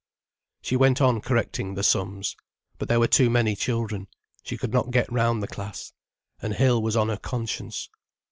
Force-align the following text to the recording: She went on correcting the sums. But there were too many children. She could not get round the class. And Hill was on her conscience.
She 0.63 0.75
went 0.75 0.99
on 0.99 1.21
correcting 1.21 1.75
the 1.75 1.83
sums. 1.83 2.35
But 2.79 2.87
there 2.87 2.99
were 2.99 3.05
too 3.05 3.29
many 3.29 3.55
children. 3.55 4.07
She 4.41 4.57
could 4.57 4.73
not 4.73 4.89
get 4.89 5.11
round 5.11 5.43
the 5.43 5.47
class. 5.47 5.93
And 6.41 6.55
Hill 6.55 6.81
was 6.81 6.97
on 6.97 7.09
her 7.09 7.17
conscience. 7.17 7.87